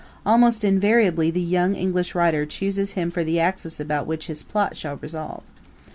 Almost 0.25 0.63
invariably 0.63 1.29
the 1.29 1.39
young 1.43 1.75
English 1.75 2.15
writer 2.15 2.47
chooses 2.47 2.93
him 2.93 3.11
for 3.11 3.23
the 3.23 3.39
axis 3.39 3.79
about 3.79 4.07
which 4.07 4.25
his 4.25 4.41
plot 4.41 4.75
shall 4.75 4.95
revolve. 4.95 5.43